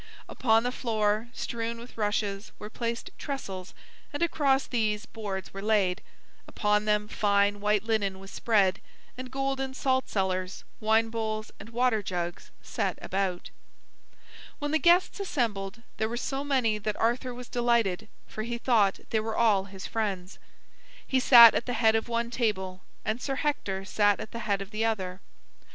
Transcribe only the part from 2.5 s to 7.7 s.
were placed trestles, and across these, boards were laid. Upon them fine